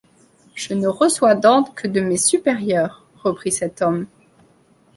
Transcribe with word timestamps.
Je 0.55 0.73
ne 0.73 0.87
reçois 0.87 1.35
d'ordre 1.35 1.75
que 1.75 1.87
de 1.87 1.99
mes 2.01 2.17
supérieurs, 2.17 3.05
reprit 3.17 3.51
cet 3.51 3.83
homme. 3.83 4.07